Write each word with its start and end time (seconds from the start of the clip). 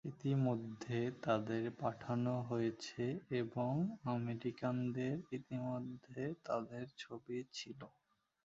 ইতিমধ্যে 0.09 0.97
তাদের 1.21 1.63
পাঠানো 1.79 2.33
হয়েছে 2.49 3.03
এবং 3.41 3.71
আমেরিকানদের 4.11 5.15
ইতিমধ্যে 5.31 6.21
তাদের 6.45 6.85
ছবি 6.97 7.37
ছিল। 7.53 7.79